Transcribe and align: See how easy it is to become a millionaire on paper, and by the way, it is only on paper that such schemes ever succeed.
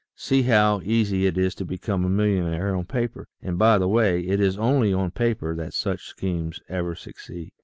See 0.15 0.41
how 0.41 0.81
easy 0.83 1.27
it 1.27 1.37
is 1.37 1.53
to 1.53 1.63
become 1.63 2.03
a 2.03 2.09
millionaire 2.09 2.75
on 2.75 2.85
paper, 2.85 3.27
and 3.39 3.59
by 3.59 3.77
the 3.77 3.87
way, 3.87 4.21
it 4.25 4.39
is 4.39 4.57
only 4.57 4.91
on 4.91 5.11
paper 5.11 5.53
that 5.55 5.75
such 5.75 6.07
schemes 6.07 6.59
ever 6.67 6.95
succeed. 6.95 7.51